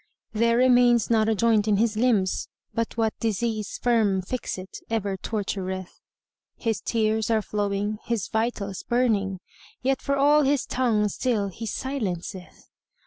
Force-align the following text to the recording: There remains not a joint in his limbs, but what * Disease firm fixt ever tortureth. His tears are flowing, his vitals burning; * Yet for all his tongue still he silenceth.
There 0.33 0.57
remains 0.57 1.11
not 1.11 1.29
a 1.29 1.35
joint 1.35 1.67
in 1.67 1.77
his 1.77 1.95
limbs, 1.95 2.49
but 2.73 2.97
what 2.97 3.13
* 3.19 3.19
Disease 3.19 3.77
firm 3.83 4.23
fixt 4.23 4.81
ever 4.89 5.15
tortureth. 5.15 6.01
His 6.55 6.81
tears 6.81 7.29
are 7.29 7.43
flowing, 7.43 7.99
his 8.05 8.27
vitals 8.27 8.81
burning; 8.81 9.41
* 9.61 9.81
Yet 9.83 10.01
for 10.01 10.15
all 10.15 10.41
his 10.41 10.65
tongue 10.65 11.07
still 11.07 11.49
he 11.49 11.67
silenceth. 11.67 12.67